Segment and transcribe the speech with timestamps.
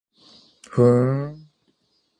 [0.67, 1.47] ふーん